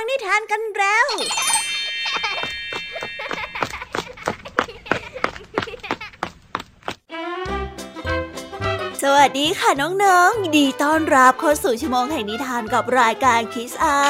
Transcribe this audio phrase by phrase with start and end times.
[0.00, 1.06] ังนิทานกันแล้ว
[9.02, 14.04] สวัสดีค่ะน้องๆ ดีต้อนรับเข้าสู่ชั่วโมงแห่งนิทานกับรายการคิสเอา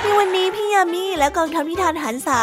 [0.00, 2.40] ในวันนี้พี่ยามีและกองทัพนิทานหันษา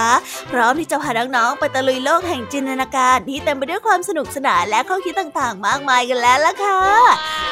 [0.52, 6.82] พร้อมที่จะพาน้องๆไปตะลุยโลกแห่งจินตนาการที่เต็มไปด้วยความสนุกสนานและข้อคิดต่างๆ มากมายกันแล้วล่ะค่ะ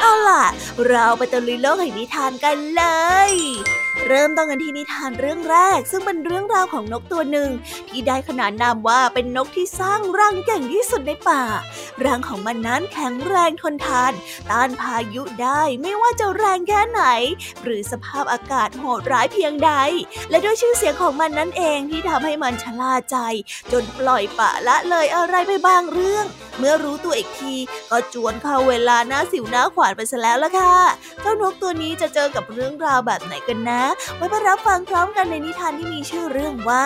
[0.02, 0.44] เอาล่ะ
[0.88, 2.84] เราไปตะลุยโลกแห่งนิทานกันเล
[3.30, 3.34] ย
[4.06, 7.50] เริ่มต้นกันที่นิทานเรื่องแรก ซึ่งเป็นเรื่องราวของนกตัวหนึ่ง
[7.90, 11.44] ที่ได้ขนานนามว่าเป็นนกที่สร้างรังเก่งที่สุดในป่า
[12.06, 14.12] รังของมันนั้นแข็งแรงทนทาน
[14.52, 17.04] ต้านพายุได้ไม่ว่าจะแรงแค่ไหน
[17.64, 19.72] หรือสภาพอากาศโหดร้ายเพียงใด
[20.30, 23.18] และด้วยชื่อเสียงของมันนั่นเองที่ทำให้มันชะล่าใจ
[23.72, 26.26] จนปล่อยปะละเลยอะไรไปบางเรื่อง
[26.60, 27.56] เมื่อรู้ตัวอีกที
[27.92, 30.76] ก็จวนเข้าเวลาหน้าสิวหน้าขวานไปซะแล้วล่ะค่ะ
[31.22, 33.84] เจ้านกตัวนี้จะเจอกับเรื่องราวแบบไหนกันนะ
[34.16, 36.86] ไว้ไปรับฟังพร้อมกันในนิทานที่มีชื่อเรื่องว่า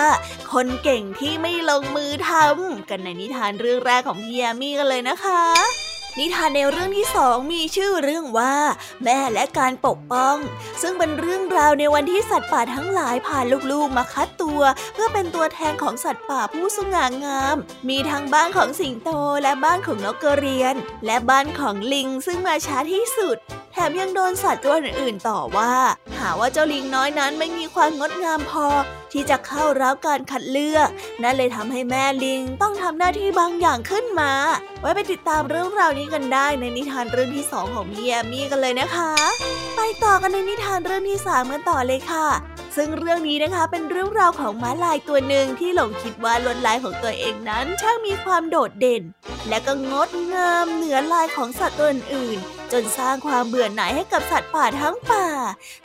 [0.54, 8.56] คนเก่งที่ไม่ลงมือทำกันในนิทานเรื่องแรกของพี่ยามีกันเลยนะคะ นิทานในเรื่องที่สองมีชื่อเรื่องว่า
[9.04, 10.36] แม่และการปกป้อง
[10.82, 13.40] ซึ่งเป็นเรื่องราวในวันที่สัตว์ป่าทั้งหลายพา
[13.72, 14.62] ลูกๆมาคัดตัว
[14.94, 17.56] เพื่อเป็นตัวแทนของสัตว์ป่าผู้สง่างาม
[17.90, 19.10] มีทั้งบ้านของสิงโต
[19.44, 23.38] และบ้านของนกกระเรียน และบ้านของลิงซึ่งมาช้าที่สุด
[23.72, 25.74] แถมยังโดนสัตว์ตัวอื่นๆต่อว่า
[26.18, 28.68] หาว่าเจ้าลิงน้อยนั้นไม่มีความงดงามพอ
[29.14, 30.88] ที่จะเข้ารับการคัดเลือก
[31.24, 34.32] นั่นเลยทำให้แม่ลิงต้องทำหน้าที่บางอย่างขึ้นมา
[34.82, 39.12] ไว้ไปติดตามเรื่องราวนี้กันได้ในนิทานเรื่องที่สองของพี่แอมมี่กันเลยนะคะ
[39.76, 42.28] ไปต่อกันในนิทานเรื่องที่สามกันต่อเลยค่ะ
[42.76, 49.04] ซึ่งเรื่องนี้นะคะเป็นเรื่องราวของม้าลายตัวหนึ่งที่หลงคิดว่าลวดลายของตัวเองนั้นช่างมีความโดดเด่น
[49.50, 52.40] และก็งดงามเหนือลายของสัตว์ตัวอื่น
[52.72, 55.28] จนสร้างความเบื่อหน่ายให้กับสัตว์ป่าทั้งป่า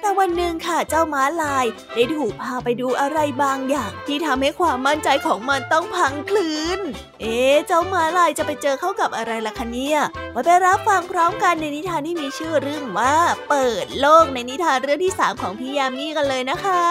[0.01, 6.81] แต่วันหนึ่งค่ะเจ้าม้าลาย ได้ถูกพาไปดูอะไรบางอย่าง ที่ทำให้ความมั่นใจของมันต้องพังคลืน
[7.20, 9.98] เอ๊เจ้าม้าลายจะไปเจอเข้ากับอะไรล่ะคะเนี่ย
[10.35, 13.14] มาไปรับฟังพร้อมกันในนิทานที่มีชื่อเรื่องว่า
[13.48, 16.83] เปิดโลกในนิทานเรื่องที่สามของพี่ยามีกันเลยนะคะ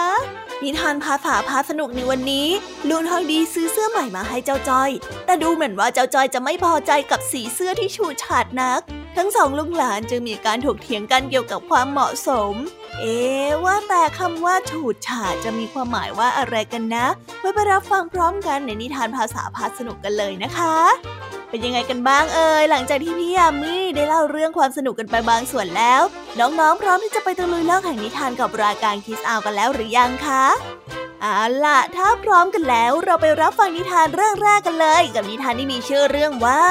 [0.62, 2.48] นิทานภาษาพาสนุกในวันนี้
[2.88, 4.90] ลุงทองดีซื้อเสื้อใหม่มาให้เจ้าจอย
[5.26, 8.82] แต่ดูเหมือนว่าเจ้าจอยจะไม่พอใจกับสีเสื้อที่ฉูดฉาดนัก
[9.16, 12.54] ทั้งสองลุงหลานจึงมีการถกเถียงกันเกี่ยวกับความเหมาะสม
[13.00, 13.18] เอ๊
[13.64, 17.06] ว่าแต่คำว่าฉูดฉาดจะมีความหมายว่าอะไรกันนะ
[17.40, 20.76] ไว้ไปรับฟังพร้อมกันในนิทานภาษาพาสนุกกันเลยนะคะ
[21.50, 26.02] เป็นยังไงกันบ้างเอ่ยหลังจากที่พี่ยามีได้เล่าเรื่องความสนุกกันไปบางส่วนแล้ว
[26.38, 30.44] น้องๆ พร้อมที่จะไปตะลุยเล่าแห่งนิทานกับรายการคิสอาวกันแล้วหรือยังคะ
[31.28, 36.62] เอาล่ะ ถ้าพร้อมกันแล้วเราไปรับฟังนิทานเรื่องแรกกันเลย กับนิทานที่มีชื่อเรื่องว่า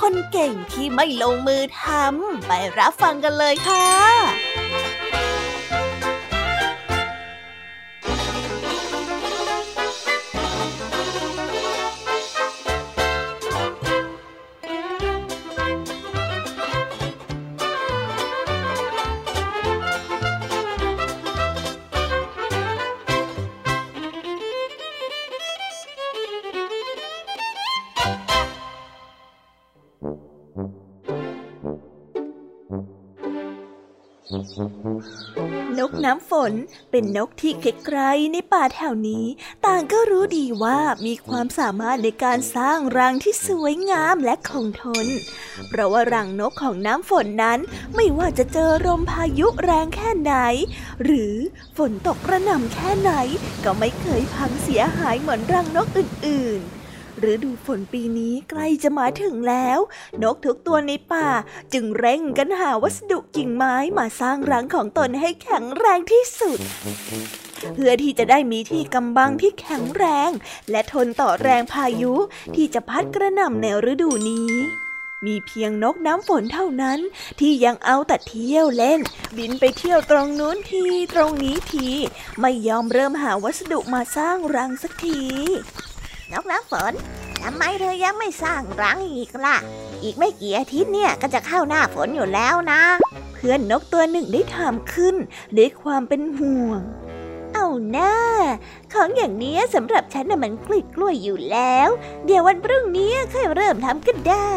[0.00, 3.88] คนเก่งที่ไม่ลงมือทำไปรับฟังกันเลยค่ะ
[36.04, 36.52] น้ำฝน
[36.90, 39.26] เป็นนกที่ไกลๆในป่าแถวนี้
[39.66, 45.06] ต่างก็รู้ดีว่ามีความสามารถในการสร้างรังที่สวยงามและคงทน
[45.68, 47.58] เพราะว่ารังนกของน้ำฝนนั้น
[47.94, 50.34] ไม่ว่าจะเจอลมพายุแรงแค่ไหน
[51.04, 51.34] หรือ
[51.76, 53.12] ฝนตกกระหน่ำแค่ไหน
[53.64, 56.81] ก็ไม่เคยพังเสียหายเหมือนรังนกอื่นๆ
[57.30, 59.78] ฤดูฝนปีนี้ใกล้จะมาถึงแล้ว
[60.22, 61.28] นกทุกตัวในป่า
[61.72, 66.58] จึงเร่งกันหาวัสดุกิ่งไม้มาสร้างรังของตนให้แข็งแรงที่สุด
[67.74, 70.30] เพื่อที่จะได้มีที่กำบังที่แข็งแรง
[70.70, 72.14] และทนต่อแรงพายุ
[72.54, 74.52] ที่จะพัดกระหน่ำในฤดูนี้
[75.26, 76.98] มีเพียงนกน้ำฝนเท่านั้น
[77.40, 79.00] ที่ยังเอาแต่เที่ยวเล่น
[79.36, 80.84] บินไปเที่ยวตรงนู้นที
[81.14, 81.88] ตรงนี้ที
[82.40, 85.20] ไม่ยอมเริ่มหาวัสดุมาสร้างรังสักที
[86.32, 86.92] นกน้ำฝน
[87.42, 89.56] ทำไมเธอยังไม่สร้างรังอีกล่ะ
[90.02, 92.82] อีกไม่กี่อาทิตย์เนี่ยก็จะเข้าหน้าฝนอยู่แล้วนะ
[93.32, 95.16] เพื่อนนกตัวหนึ่งได้ถามขึ้น
[95.56, 96.80] ด้วยความเป็นห่วง
[97.54, 98.16] เอาหน้า
[98.92, 101.88] ของอย่างนี้สำหรับฉันน่ะมันกล้วยกล้วยอยู่แล้ว
[102.26, 104.48] เดี๋ยววันพรุ่งนี้ค่อยเริ่มทำก็ได้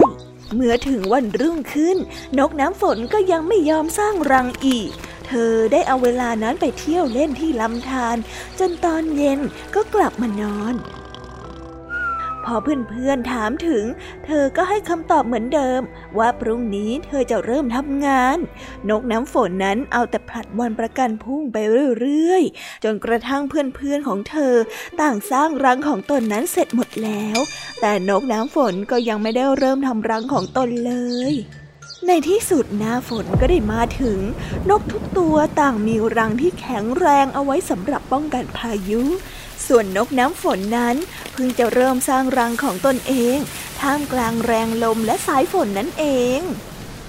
[0.54, 1.98] เมื่อถึงวันรุ่งขึ้น
[2.38, 4.90] นกน้ำฝนก็ยังไม่ยอมสร้างรังอีก
[5.28, 8.18] เธอได้เอาเวลานั้นไปเที่ยวเล่นที่ลำธาร
[8.60, 9.40] จนตอนเย็น
[9.76, 10.76] ก็กลับมานอน
[12.46, 13.84] พอเพื่อนๆถามถึง
[14.26, 15.82] เธอก็ให้คำตอบเหมือนเดิม
[16.18, 18.38] ว่าพรุ่งนี้เธอจะเริ่มทำงาน
[18.90, 21.58] นกน้ำฝนนั้นเอาแต่ผลัดวันประกันพุ่งไป
[22.00, 24.54] เรื่อยๆ จนกระทั่งเพื่อนๆของเธอ
[25.02, 27.38] ต่างสร้างรังของตนนั้นเสร็จหมดแล้ว
[27.82, 30.94] แต่นกน้ำฝนก็ยังไม่ได้เริ่มทำรังของตนเล
[31.34, 31.36] ย
[32.08, 34.20] ในที่สุดหน้าฝนก็ได้มาถึง
[34.70, 39.02] นกทุกตัวต่างมีรังที่แข็งแรงเอาไว้สำหรับป้องกันพายุ
[39.68, 40.96] ส่วนนกน้ำฝนนั้น
[41.32, 43.38] เพิ่งจะเริ่มสร้างรังของตนเอง
[43.82, 46.06] ท่ามกลางแรงลมและสายฝนนั่นเอ
[46.40, 46.42] ง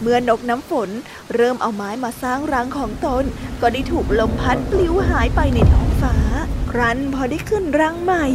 [0.00, 0.90] เมื่อนกน้ำฝน
[1.34, 3.24] เริ่มเอาไม้มาสร้างรังของตน
[3.60, 6.16] ก็ได้ถูกลมพัดปลิวหายไปในท้องฟ้า
[6.70, 8.26] ครั้นพอได้ขึ้นรังใหม่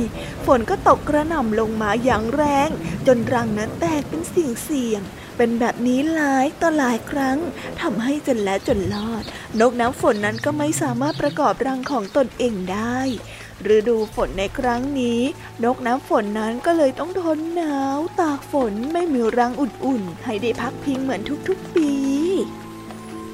[0.45, 2.69] ฝนก็ตกกระหน่ำลงมาอย่างแรง
[3.07, 5.01] จนรังนั้นแตกเป็นสิ่งเสี่ยง
[5.37, 7.37] เป็นแบบนี้หลายต่อหลายครั้ง
[7.81, 9.23] ทำให้จนแล้วจนรอด
[9.59, 12.99] นกน้ำฝนนั้นก็ไม่สามารถประกอบรังของตนเองได้
[13.75, 15.19] ฤดูฝนในครั้งนี้
[15.63, 21.91] นกน้ำฝนนั้นก็เลยต้องทนหนาว ตากฝนไม่มีรังอุ่นๆ ให้ได้พักพิงเหมือนทุกๆ ปี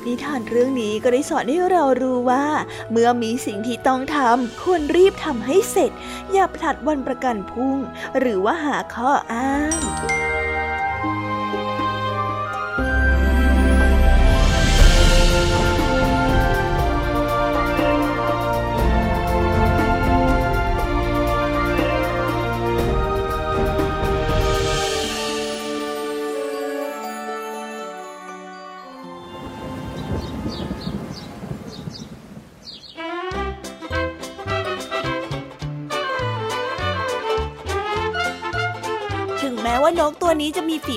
[0.06, 2.46] นิทานเรื่องนี้ก็ได้สอนให้เรารู้ว่า
[2.92, 5.92] เมื่อมีสิ่งที่ต้องทำควรรีบทำให้เสร็จ
[6.32, 7.78] อย่าผลัดวันประกันพรุ่ง
[8.20, 10.37] หรือว่าหาข้ออ้าง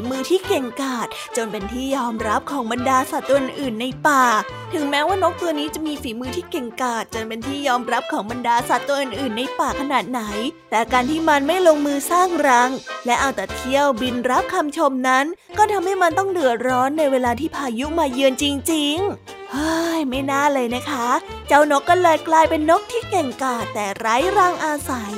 [0.00, 1.06] มีฝีมือที่เก่งกาจ
[1.36, 4.24] จนเป็นที่ยอมรับของบรรดาสัตว์ตัวอื่นในป่า
[4.72, 10.22] ถึงแม้ว่านกตัวนี้จะมีฝีมือที่เก่งกาจจนเป็นที่ยอมรับของบรรดาสัตว์ตัวอื่นในป่าขนาดไหน
[10.70, 12.70] แต่การที่มันไม่ลงมือสร้างรัง
[13.06, 15.24] และเอาแต่เที่ยวบินรับคำชมนั้น
[15.58, 21.08] ก็ทำให้มันต้องเดือดร้อนในเวลาที่พายุมาเยือนจริง ๆเฮ้ยไม่น่าเลยนะคะ
[21.48, 25.14] เจ้านกก็เลยกลายเป็นนกที่เก่งกาจแต่ไร้รังอาศัย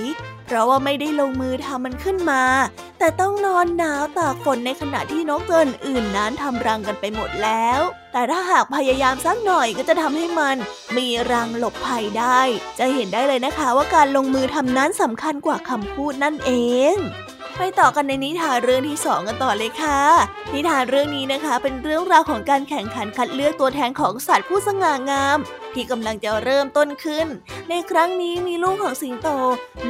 [0.54, 2.42] ราะว่าไม่ได้ลงมือทำมันขึ้นมา
[2.98, 7.80] แต่ต้องนอนหนาวตากฝนในขณะที่นกตัวอื่นนั้นทำรังกันไปหมดแล้ว
[8.12, 10.56] แต่ถ้าหากพยายามสักหน่อยก็จะทำให้มัน
[10.96, 12.40] มีรังหลบภัยได้
[12.78, 16.52] จะเห็นได้เลยนะคะว่าการลงมือทำนั้นสำคัญกว่าคำพูดนั่นเอ
[16.94, 16.96] ง
[17.58, 20.00] ไปต่อกันในนิทานเรื่องที่สองกันต่อเลยค่ะ
[20.54, 25.38] นิทานเรื่องนี้นะคะ เป็นเรื่องราวของการแข่งขันคัดเลือกตัวแทนของสัตว์ผู้สง่างาม
[25.74, 27.26] ที่กำลังจะเริ่มต้นขึ้น
[27.70, 29.28] ในครั้งนี้มีลูกของสิงโต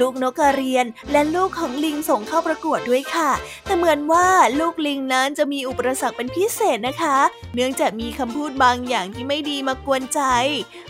[0.00, 3.30] ลูกนกกระเรียน และลูกของลิงส่งเข้าประกวดด้วยค่ะ
[3.64, 4.26] แต่เหมือนว่า
[4.60, 7.18] ลูกลิงนั้นจะมีอุปสรรคเป็นพิเศษนะคะ
[7.54, 10.20] เนื่องจากมีคำพูดบางอย่างที่ไม่ดีมากวนใจ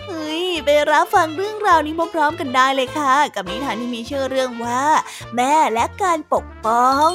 [0.06, 4.84] เฮ้ยไปรับฟังเรื่องราวนี้พร้อมๆกันได้เลยค่ะ กับนิทานที่มีชื่อเรื่องว่า
[5.36, 7.10] แม่และการปกป้อง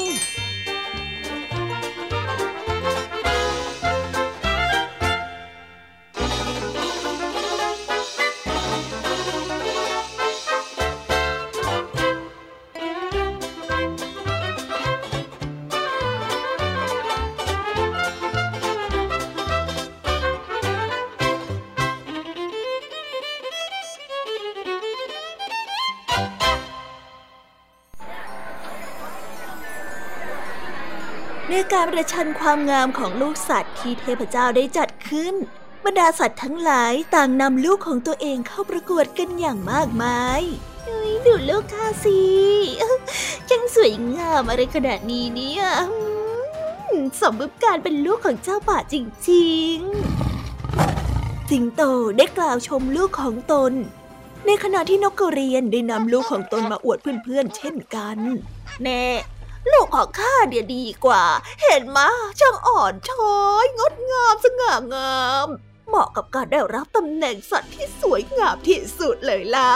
[31.78, 35.34] การประชันความงามของลูกสัตว์ที่เทพเจ้าได้จัดขึ้น
[35.86, 40.42] บรรดาสัตว์ทั้งหลายต่างนำลูกของตัวเองเข้าประกวดกันอย่างมากมาย
[41.26, 42.20] ดูลูกข้าสิ
[43.52, 45.64] ยังสวยงามอะไรขนาดนี้เนี่ย
[47.22, 48.96] สมบูรณ์การเป็นลูกของเจ้าป่าจ
[49.30, 51.82] ริงๆ สิงโต
[52.18, 53.74] ได้กล่าวชมลูกของตน
[54.46, 58.18] ในขณะที่นกกระเรียนได้นำลูกของตนมาอวดเพื่อนๆเช่นกัน
[58.86, 59.06] แน่
[59.72, 61.26] ลูกของข้าเดียดีกว่า
[61.62, 62.10] เห็นมะ
[62.40, 65.48] ช่างอ่อนช้อย งดงามสง่างาม
[65.88, 69.72] เหมาะกับการได้รับตำแหน่งสัตว์ที่สวยงามที่สุดเลยล่ะ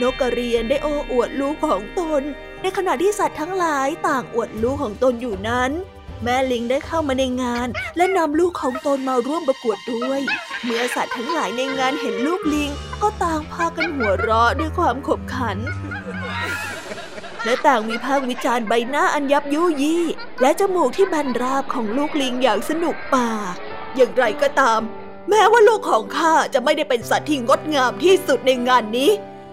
[0.00, 2.22] นกกระเรียนได้โอ้อวดลูกของตน
[2.62, 5.70] ในขณะที่สัตว์ทั้งหลายต่างอวดลูกของตนอยู่นั้น
[6.22, 10.20] แม่ลิงได้เข้ามาในงาน และนำลูกของตนมาร่วมประกวดด้วย
[10.64, 12.70] เมื่อสัตว์ทั้งหลายในงานเห็นลูกลิง
[13.02, 15.58] ก็ต่างพากันหัวเราะด้วยความขบขัน
[17.44, 20.04] และต่างวิพากษ์วิจารณ์ใบหน้าอันยับยุยี่
[20.40, 23.54] และจมูกที่บันราบของลูกลิงอย่างสนุกปาก
[23.96, 24.80] อย่างไรก็ตาม
[25.28, 29.10] แม้ว่าลูกของข้าจะไม่ได้เป็นสัตว์ที่งดงามที่สุดในงานนี้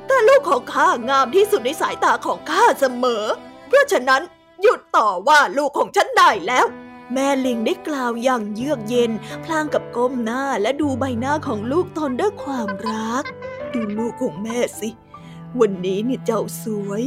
[0.08, 3.24] แต่ลูกของข้างามที่สุดในสายตาของข้าเสมอ
[3.68, 4.22] เพราะฉะนั้น
[4.62, 6.66] หยุดต่อว่าลูกของฉันได้แล้ว
[7.14, 9.12] แม่ลิงได้กล่าวอย่างเยือกเย็น
[9.44, 13.24] พลางกับก้มหน้าและดูใบหน้าของลูกตนด้วยความรัก
[13.74, 14.90] ดูลูกของแม่สิ
[15.60, 17.04] วันนี้เนี่ยเจ้าสวย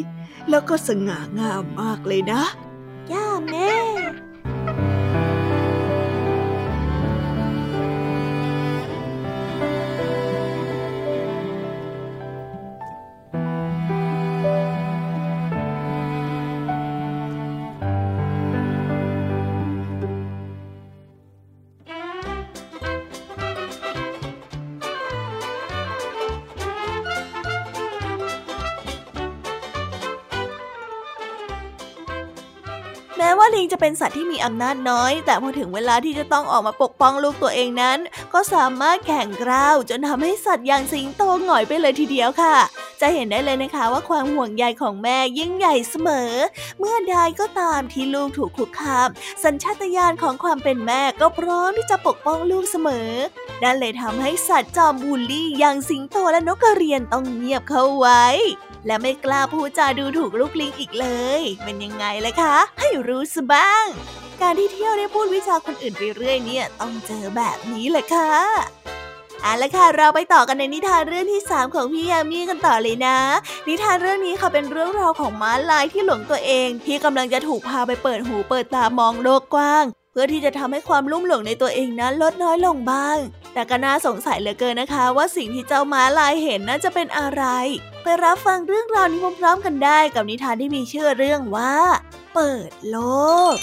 [0.51, 2.43] แล้วก็สง่างามมากเลยนะ
[3.13, 3.71] ย่าแม่
[33.83, 37.99] เป็นสัตว์ที่มีอำนาจน้อย แต่พอถึงเวลาที่จะต้องออกมาปกป้องลูกตัวเองนั้น
[38.33, 42.57] ก็สามารถแข่งกล้าวจนทำให้สัตว์อย่างสิงโตหงอยไปเลยทีเดียวค่ะ
[43.01, 46.31] จะเห็นได้เลยนะคะว่าความห่วงใยของแม่ยิ่งใหญ่เสมอ
[46.79, 49.09] เมื่อใดก็ตามที่ลูกถูกคุกคาม
[49.45, 53.11] สัญชาตญาณของความเป็นแม่ก็พร้อมที่จะปกป้องลูกเสมอ
[53.63, 58.25] นั่นเลยทำให้สัตว์จอมบูลลี่อย่างสิงโตและนกกระเรียนต้องเงียบเข้าไว้
[58.87, 61.07] และไม่กล้าพูดจาดูถูกลูกลิงอีกเล
[61.41, 63.87] ย เป็นยังไงล่ะคะ ให้รู้สบ้าง
[64.41, 68.31] การที่เที่ยวได้พูดวิชาคนอื่นไปเรื่อยเนี่ย ต้องเจอแบบนี้แหละค่ะ
[69.43, 73.19] เอาละค่ะ เราไปต่อกันในนิทานเรื่องที่ 3 ของพี่ยามีกันต่อเลยนะ
[73.69, 83.19] นิทานเรื่องนี้ค่ะเป็นเรื่องราวของม้าลายที่หลงตัวเอง ที่กำลังจะถูกพาไปเปิดหูเปิดตามองโลกกว้าง เพื่อที่จะทำให้ความลุ่มหลงในตัวเองนั้นลดน้อยลงบ้าง
[83.55, 87.45] แต่ก็น่าสงสัยเหลือเกินนะคะ ว่าสิ่งที่เจ้าม้าลายเห็นนั้นจะเป็นอะไร
[88.03, 91.77] ไปรับฟังเรื่องราวนี้พร้อมๆกันได้กับนิทานที่มีชื่อเรื่องว่า
[92.35, 92.99] เปิดโล
[93.55, 93.57] ก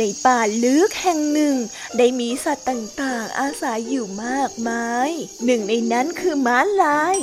[0.00, 1.56] ในป่าลึกแห่งหนึ่ง
[1.98, 5.10] ได้มีสัตว์ต่างๆ อาศัยอยู่มากมาย
[5.44, 7.16] หนึ่งในนั้นคือม้าลาย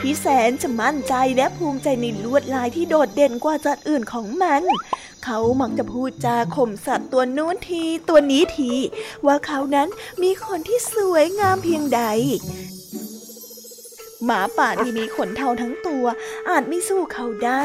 [0.00, 4.62] ที่แสนจะมั่นใจและภูมิใจในลวดลายที่โดดเด่นกว่าสัตว์อื่นของมัน
[5.24, 8.72] เขามักจะพูดจาข่มสัตว์ตัวนู้นทีตัวนี้ที
[9.26, 9.88] ว่าเขานั้น
[10.22, 12.02] มีคนที่สวยงามเพียงใด
[14.24, 16.04] หมาป่าที่มีขนเทาทั้งตัว
[16.50, 17.64] อาจไม่สู้เขาได้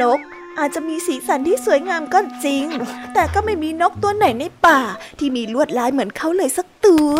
[0.00, 0.20] นก
[0.58, 2.66] อาจจะมีสีสันที่สวยงามก็จริง
[3.14, 4.80] แต่ก็ไม่มีนกตัวไหนในป่า
[5.18, 7.18] ที่มีลวดลายเหมือนเขาเลยสักตัว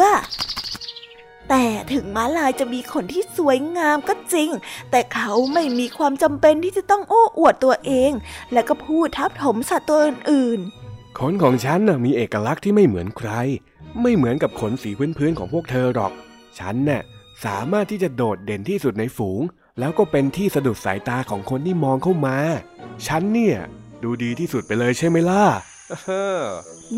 [1.49, 4.51] แต่ถึงม้าลายจะมีขนที่สวยงามก็จริง
[4.91, 8.13] แต่เขาไม่มีความจำเป็นที่จะต้องโอ้อวดตัวเอง
[8.53, 13.31] และก็พูดทับถมสัตว์ตัวอื่นๆขนของฉันน่ะมีเอกลักษณ์ที่ไม่เหมือนใคร
[14.03, 16.13] ไม่เหมือนกับขนสีพื้นๆของพวกเธอหรอก
[16.59, 17.03] ฉันน่ะ
[17.45, 19.41] สามารถที่จะโดดเด่นที่สุดในฝูง
[19.79, 22.37] แล้วก็เป็นที่สะดุดสายตาของคนที่มองเข้ามา
[23.07, 23.59] ฉันเนี่ย
[24.03, 25.45] ดูดีที่สุดไปเลยใช่ไหมล่ะ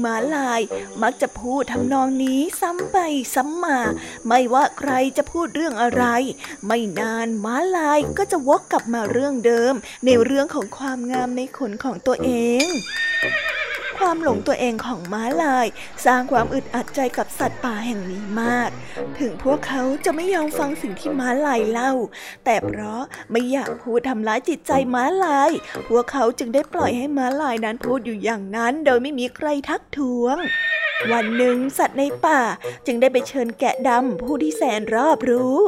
[0.04, 0.60] มาลาย
[1.02, 2.96] มักจะพูดทำนองนี้ซ้ำไป
[3.34, 3.78] ซ้ำมา
[4.26, 6.04] ไม่ว่าใครจะพูดเรื่องอะไร
[6.66, 12.30] ไม่นานม้าลายก็จะวกกลับมาเรื่องเดิม ในเรื่องของความงามในขนของตัวเอ
[12.64, 12.66] ง
[13.98, 15.66] ความหลงตัวเองของม้าลาย
[16.06, 18.70] สร้างความอึดอัดใจกับสัตว์ป่าแห่งนี้มาก
[19.18, 21.92] ถึงพวกเขาจะไม่ยอมฟังสิ่งที่ม้าลายเล่า
[22.44, 25.50] แต่เพราะไม่อยากพูดทำร้ายจิตใจม้าลาย
[25.88, 30.36] พวกเขาจึงได้ปล่อยให้ม้าลายนั้นพูดอยู่อย่างนั้น โดยไม่มีใครทักท้วง
[31.12, 32.40] วันหนึ่งสัตว์ในป่า
[32.86, 35.58] จึงได้ไปเชิญแกะดำผู้ที่แสนรอบรู้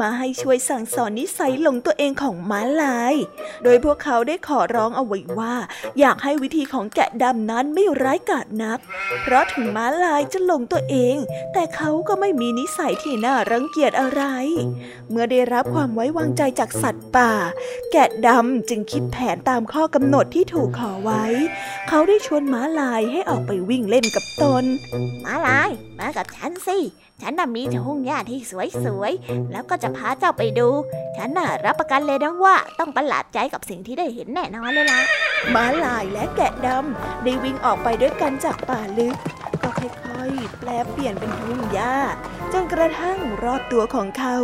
[0.00, 3.14] มาให้ช่วยสั่งสอนนิสัยหลงตัวเองของม้าลาย
[3.64, 5.54] โดยพวกเขาได้ขอร้องเอาไว้ว่า
[6.00, 8.78] อยากให้วิธีของแกะดำนั้นไม่ร้ายกาจนัก
[9.22, 11.16] เพราะถึงม้าลายจะหลงตัวเอง
[11.52, 14.22] แต่เขาก็ไม่มีนิสัยที่น่ารังเกียจอะไร
[15.10, 17.32] เมื่อได้รับความไว้วางใจจากสัตว์ป่า
[17.92, 21.24] แกะดำจึงคิดแผนตามข้อกำหนดที่ถูกขอไว้
[21.88, 24.64] เขาได้ชวนม้าลายให้ออกไปวิ่งเล่นกับตน
[25.24, 26.78] มาลาย มากับฉันสิ
[27.22, 30.68] ฉันน่ะมีทุ่งหญ้าที่สวยๆ แล้วก็จะพาเจ้าไปดู
[31.16, 35.00] ฉันน่ะรับประกันเลยนะว่าต้องประหลาดใจกับสิ่งที่ได้เห็นแน่นอนเลยล่ะ
[35.54, 39.16] ม้าลายและแกะดำได้วิ่งออกไปด้วยกันจากป่าลึก
[39.62, 41.94] ก็ค่อยๆ แปลเปลี่ยนเป็นทุ่งหญ้า
[42.52, 44.36] จนกระทั่งรอบตัวของเขา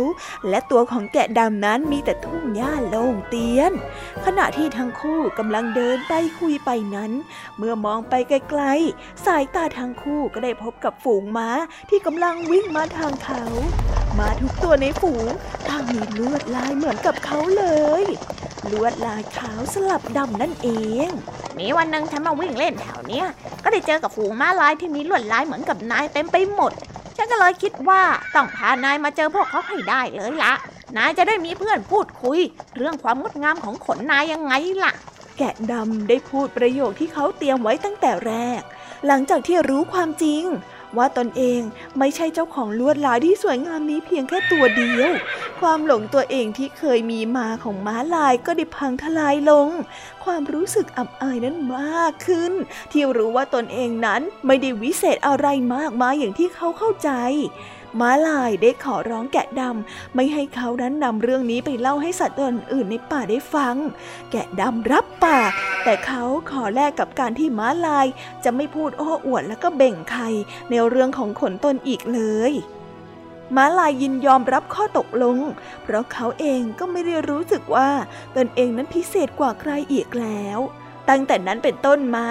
[0.49, 3.71] และตัวของแกะดำนั้นมีแต่ทุ่งหญ้าโล่งเตียน
[4.25, 7.11] ขณะที่ทั้งคู่กำลังเดินไปคุยไปนั้น
[7.57, 11.49] เมื่อมองไปไกลๆ สายตาทั้งคู่ก็ได้พบกับฝูงม้า
[11.89, 13.43] ที่กำลังวิ่งมาทางเขา
[14.17, 15.27] ม้าทุกตัวในฝูง
[15.69, 17.65] ต่างมีลวดลายเหมือนกับเขาเล
[18.01, 18.03] ย
[18.71, 20.69] ลวดลายขาวสลับดำนั่นเอ
[21.07, 21.09] ง
[21.57, 23.25] มีวันหนึ่งฉันมาวิ่งเล่นแถวเนี้ย
[23.63, 26.73] ก็ได้เจอกับฝูงม้าลายที่มีลวดลายเหมือนกับนายเต็มไปหมด
[27.17, 28.01] ฉันก็เลยคิดว่า
[28.35, 30.53] ต้องพานายมาเจอพวกเขาให้ได้เลยละ
[30.97, 32.39] นายจะได้มีเพื่อนพูดคุย
[32.77, 34.93] เรื่องความงดงามของขนนายยังไงล่ะ
[35.37, 38.61] แกะดำได้พูดประโยคที่เขาเตรียมไว้ตั้งแต่แรก
[39.07, 40.43] หลังจากที่รู้ความจริง
[40.97, 41.61] ว่าตนเอง
[41.99, 45.09] ไม่ใช่เจ้าของลวดลายที่สวยงามนี้เพียงแค่ตัวเดียว
[45.61, 49.69] ความหลงตัวเองที่เคยมีมาของม้าลายก็ได้พังทลายลง
[50.23, 52.51] ความรู้สึกอับอายนั้นมากขึ้น
[52.91, 57.09] ที่รู้ว่าตนเองนั้นไม่ได้วิเศษอะไรมากมายอย่างที่เขาเข้าใจ
[57.99, 63.75] ม้าลายได้ขอร้องแกะดำไม่ให้เขานั้นนำเรื่องนี้ไปเล่าให้สัตว์ตัวอื่นในป่าได้ฟัง
[64.31, 65.51] แกะดำรับปาก
[65.83, 68.07] แต่เขาขอแลกกับการที่ม้าลาย
[68.43, 70.23] จะไม่พูดโอ้อวดแล้วก็เบ่งใคร
[70.69, 72.53] ในเรื่องของขนตนอีกเลย
[73.55, 75.37] ม้าลายยินยอมรับข้อตกลง
[75.83, 77.89] เพราะเขาเองก็ไม่ได้รู้สึกว่า
[78.35, 80.59] ตนเองนั้นพิเศษกว่าใครอีกแล้ว
[81.09, 82.25] ตั้งแต่นั้นเป็นต้นมา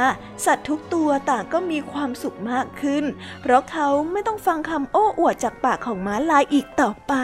[0.46, 3.04] สัตว์ทุกตัวต่างก็มีความสุขมากขึ้น
[3.42, 7.14] เพราะเขาไม่ต้องฟังคำโอ้อวดจากปากของม้าลายอีกต่อไป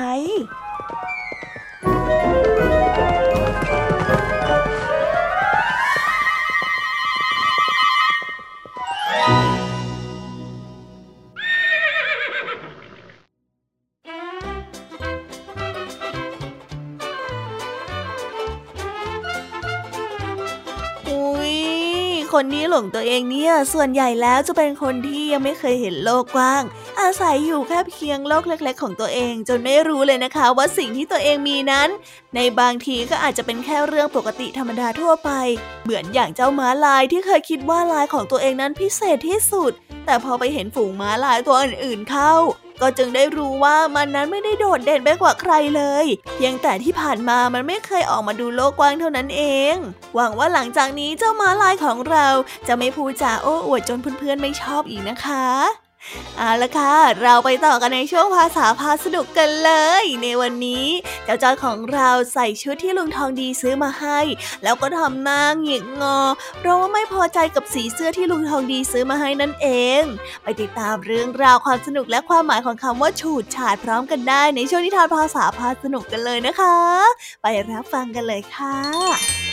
[22.45, 26.63] คนที่หลงตัวเองเนี่ยส่วนใหญ่แล้วจะเป็นคนที่ยังไม่เคยเห็นโลกกว้าง
[27.01, 31.89] อาศัยอยู่แค่เพียงโลกเล็ก ๆ ของตัวเอง จนไม่รู้เลยนะคะ ว่าสิ่งที่ตัวเองมีนั้น
[32.35, 35.31] ในบางทีก็อาจจะเป็นแค่เรื่องปกติธรรมดาทั่วไป
[35.83, 39.73] เหมือนอย่างเจ้าม้าลายที่เคยคิดว่าลายของตัวเองนั้นพิเศษที่สุด
[40.07, 42.33] แต่พอไปเห็นฝูงม้าลายตัวอื่นๆเข้า
[42.81, 49.75] ก็จึงได้รู้ว่ามันนั้นไม่ได้โดดเด่นไปกว่าใครเลย เพียงแต่ที่ผ่านมามันไม่เคยออกมาดูโลกกว้างเท่านั้นเอง
[50.15, 52.27] หวังว่าหลังจากนี้เจ้าม้าลายของเรา
[52.69, 55.47] จะไม่พูดจาโอ้อวดจนเพื่อนๆไม่ชอบอีกนะคะ
[56.39, 60.87] เอาละค่ะ เราไปต่อกันในช่วงภาษาพาสนุกกันเลย ในวันนี้
[61.25, 64.21] เจ้าจอยของเราใส่ชุดที่ลุงทองดีซื้อมาให้
[64.63, 66.19] แล้วก็ทำหน้าหงิกงอ
[66.59, 69.69] เพราะว่าไม่พอใจกับสีเสื้อที่ลุงทองดีซื้อมาให้นั่นเอ
[70.01, 70.03] ง
[70.43, 76.77] ไปติดตามเรื่องราวความสนุกและความหมายของคำว่าฉูดฉาดพร้อมกันได้ในช่วงนิทานภาษาพาสนุกกันเลยนะคะ
[77.43, 79.52] ไปรับฟังกันเลยค่ะ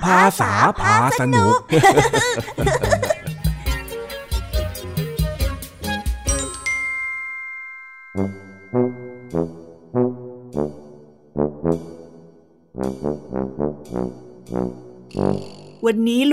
[0.00, 1.54] ภาษาพาสนุก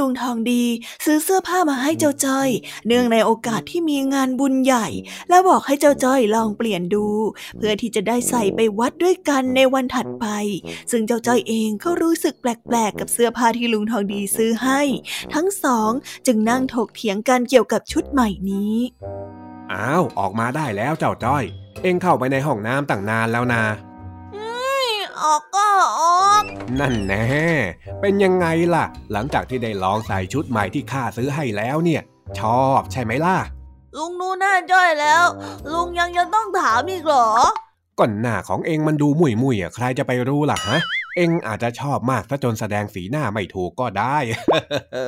[0.04, 0.64] ลุงทองดี
[1.06, 2.50] ซื้อเสื้อผ้ามาให้เจ้าจ้อย
[2.88, 4.88] เนื่องในโอกาสที่มีงานบุญใหญ่
[5.30, 7.06] และบอกให้เจ้าจ้อยลองเปลี่ยนดู
[7.58, 10.26] เพื่อที่จะได้ใส่ไปวัดด้วยกันในวันถัดไป
[10.92, 14.82] ซึ่งเจ้าจ้อยเองก็รู้สึกแปลกๆ กับเสื้อผ้าที่ลุงทองดีซื้อให้
[15.34, 15.92] ทั้งสอง
[16.28, 18.76] จึงนั่งถกเถียงกันเกี่ยวกับชุดใหม่นี้
[19.74, 21.44] อ้าวออกมาได้แล้วเจ้าจ้อย
[21.82, 23.64] เอ็งเข้าไปในห้องน้ำตั้งนานแล้วนา
[25.24, 25.53] ออกก็ออก
[26.80, 27.26] นั่นแน่
[28.02, 32.02] เป็นยังไงล่ะ หลังจากที่ได้ลองใส่ชุดใหม่ที่ข้าซื้อให้แล้วเนี่ย
[32.40, 33.38] ชอบใช่ไหมล่ะ
[33.98, 35.26] ลุงดูหน้าจ้อยแล้ว
[35.74, 37.30] ลุงยังยังต้องถามอีกเหรอ
[38.00, 40.80] ก่อนหน้าของเองมันดูมุยมุยอะใครจะไปรู้ล่ะฮะ
[41.16, 44.18] เองอาจจะชอบมากซะจนแสดงสีหน้าไม่ถูกก็ได้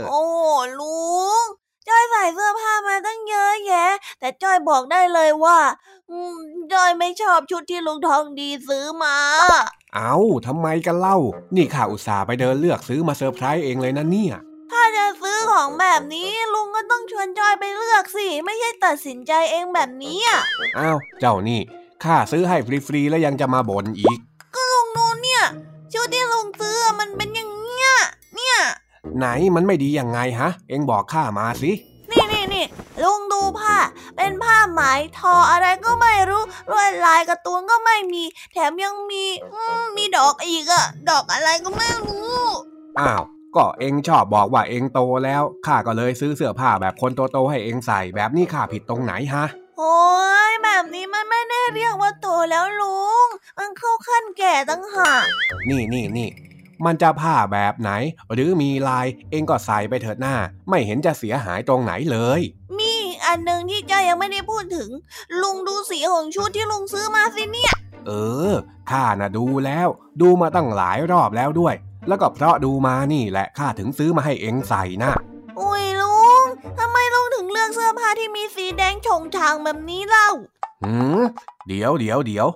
[0.10, 0.24] โอ้
[0.80, 0.98] ลุ
[1.44, 1.65] งจ้
[1.96, 5.60] อยใส่เสื้อผ้ามาตั้งเยอะแยะ แต่จ้อยบอกได้เลยว่า
[6.74, 9.16] จ้อยไม่ชอบชุดที่ลุงทองดีซื้อมา
[9.96, 11.18] เอาทำไมกันเล่า
[11.56, 14.36] นี่ข้าอุตส่าห์ไปเดินเลือกซื้อมาเซอร์ไพรส์เองเลยนะเนี่ย
[14.72, 20.42] ถ้าจะซื้อของแบบนี้ลุงก็ต้องชวนจอยไปเลือกสิ ไม่ใช่ตัดสินใจเองแบบนี้อะ
[20.78, 21.60] อ้าวเจ้านี่
[22.04, 24.20] ข้าซื้อให้ฟรีๆแล้วยังจะมาบ่นอีก
[24.56, 25.44] ก็ลุงนูนเนี่ย
[25.94, 27.92] ชุดที่ลุงซื้อมันเป็นอย่างเงี้ย
[28.36, 28.60] เนี่ย
[29.18, 31.72] ไหนมันไม่ดียังไงฮะ เอ็งบอกข้ามาสิ
[32.12, 32.66] นี่นี่นี่
[33.04, 33.78] ลุงดูผ้า
[34.16, 34.82] เป็นผ้าไหม
[35.18, 39.24] ทออะไรก็ไม่รู้ลวดลายกระตูนก็ไม่มี แถมยังมี
[39.96, 42.40] มีดอกอีกอะดอกอะไรก็ไม่รู้
[43.00, 43.24] อ้าว
[43.56, 49.46] ก็เอ็งชอบบอกว่าเอ็งโตแล้วข้าก็เลยซื้อเสื้อผ้าแบบคนโตๆให้เอ็งใส่แบบนี้ข้าผิดตรงไหนฮะ
[49.78, 49.96] โอ้
[50.50, 55.26] ยแบบนี้มันไม่ได้เรียกว่าโตแล้วลุง มันเข้าขั้นแก่ตั้งหาก
[55.70, 56.30] นี่นี่นี่
[56.86, 57.92] มันจะผ้าแบบไหน
[58.34, 60.36] หรือมีลายเองก็ใส่ไปเถิดหน้า
[60.70, 62.42] ไม่เห็นจะเสียหายตรงไหนเลย
[62.80, 62.94] มี
[63.26, 64.90] อันหนึ่งที่จ้อยยังไม่ได้พูดถึง
[65.42, 67.74] ลุงดูสีของชุดที่ลุงซื้อมาสิเนี่ย
[68.08, 68.12] เอ
[68.50, 68.54] อ
[68.90, 69.88] ข้าน่ะดูแล้ว
[70.22, 71.76] ดูมาตั้งหลายรอบแล้วด้วย
[72.08, 75.12] แล้วก็เพราะดูมานี่แหละข้าถึงซื้อมาให้เองใส่นะ
[75.60, 76.44] อุ้ยลุง
[76.80, 80.30] ทำไมลุงถึงเลือกเสื้อผ้าที่มีสีแดงฉงฉางแบบนี้เล่า
[80.84, 81.22] หืม
[81.68, 82.48] เดี๋ยวเดี๋ยวเดี๋ยว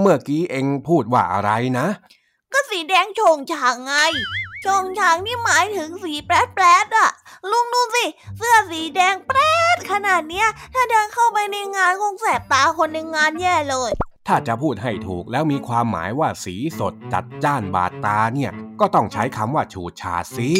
[0.00, 2.17] เมื่อกี้เองพูดว่าอะไรนะก็
[2.80, 3.92] สีแดงโฉงฉางไง
[4.62, 7.10] โฉงฉางนี่หมายถึงสีแปรดแปรดๆอะ
[7.50, 8.04] ลุงดูสิ
[8.36, 9.38] เสื้อสีแดงแปร
[9.74, 13.90] ดขนาดเนี้ย ถ้าเดินเข้าไปในงานคงแสบตาคนในงานแย่เลย
[14.28, 20.50] ถ้าจะพูดให้ถูกแล้วมีความหมายว่าสีสดจัดจ้านบาดตาเนี่ย ก็ต้องใช้คำว่าฉูดฉาดสิ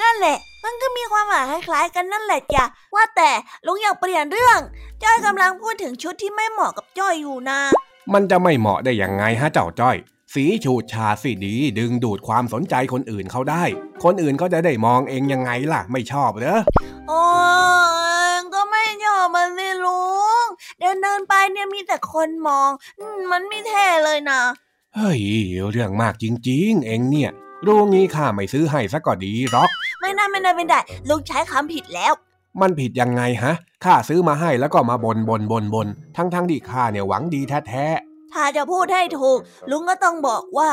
[0.00, 2.64] นั่นแหละมันก็มีความหมายคล้ายๆกันนั่นแหละจ้ะ
[2.94, 3.30] ว่าแต่
[3.66, 4.58] ลุงอยากเปลี่ยนเรื่อง
[5.02, 7.58] จ้อยกำลังพูดถึงชุดที่ไม่เหมาะกับจ้อยอยู่นะ
[8.12, 9.98] มันจะไม่เหมาะได้ยังไงฮะเจ้าจ้อย
[10.34, 13.64] สีฉูดฉาดสิดี ดึงดูดความสนใจคนอื่นเขาได้
[14.04, 16.58] คนอื่นเขาจะได้มองเองยังไงล่ะ ไม่ชอบเหรอ
[17.08, 17.22] โอ้
[18.32, 20.02] ยก็ไม่ชอบมันสิลุ
[20.44, 20.46] ง
[20.78, 24.40] เดินเดินๆไปเนี่ยมีแต่คนมองอืมมันไม่เท่เลยนะ
[24.96, 25.20] เฮ้ย
[25.70, 27.30] เรื่องมากจริง ๆ เองเนี่ย
[27.66, 29.68] รู้งี้ข้าไม่ซื้อให้ซะก็ดีหรอก
[30.00, 32.12] ไม่ได้ไม่ได้ไม่ได้ลุงใช้คำผิดแล้ว
[32.60, 37.86] มันผิดยังไงฮะข้าซื้อมาให้แล้วก็มาบนบนบนบนทั้งทั้งๆที่ข้าเนี่ยหวังดีแท้
[38.34, 39.38] ถ้าจะพูดให้ถูก
[39.70, 40.70] ลุงก็ต้องบอกว่า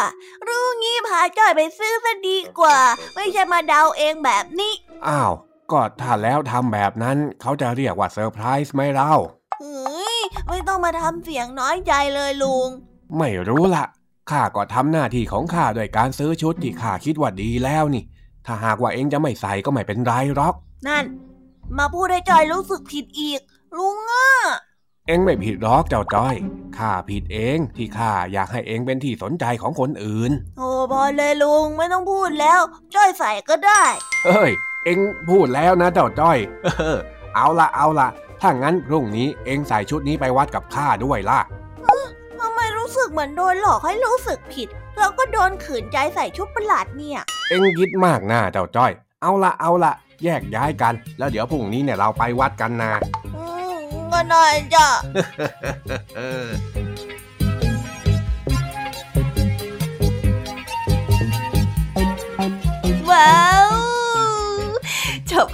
[0.47, 2.79] รู้งี้พาจ้อยไปซื้อซะดีกว่า
[3.15, 5.33] ไม่ใช่มาเดาเองแบบนี้ๆอ้าว
[5.71, 9.13] ก็ถ้าแล้วทำแบบนั้น เขาจะเรียกว่าเซอร์ไพรส์ไหมเล่า
[9.61, 12.67] เฮ้ยไม่ต้องมาทำเสียงน้อยใจเลยลุง
[13.17, 13.85] ไม่รู้ละ
[14.31, 18.03] ข้าก็ทำหน้าที่ของข้าด้วยการซื้อชุดที่ข้าคิดว่าดีแล้วนี่
[18.45, 20.55] ถ้าหากว่าเองจะไม่ใส่ก็ไม่เป็นไรหรอก
[20.87, 21.05] นั่น
[21.77, 23.41] มาพูดให้จอยรู้สึกผิดอีก
[23.77, 24.29] ลุงอะ
[25.07, 26.35] เองไม่ผิดหรอกเจ้าจ้อย
[26.77, 32.59] ข้าผิดเองที่ข้าอยากให้เองเป็นที่สนใจของคนอื่น โอ้พอเลยลุงไม่ต้องพูดแล้ว
[32.95, 33.83] จ้อยใส่ก็ได้
[34.25, 34.51] เอ้ย
[34.85, 36.97] เองพูดแล้วนะเจ้าจ้อยเออ
[37.35, 38.07] เอาละเอาละ
[38.41, 41.39] ถ้างั้นพรุ่งนี้เองใส่ชุดนี้ไปวัดกับข้าด้วยล่ะ
[42.39, 48.91] ทำไมรู้สึกเหมือนโดนหลอกให้รู้สึกผิด แล้วก็โดนขืนใจใส่ชุดประหลาดเนี่ย เองคิดมากนะเจ้าจ้อย
[49.21, 52.91] เอาละเอาละแยกย้ายกัน แล้วเดี๋ยวพรุ่งนี้เนี่ยเราไปวัดกันนะ
[53.24, 53.24] อืม
[54.11, 54.87] ก็ได้จ้ะ
[63.09, 63.54] ว้า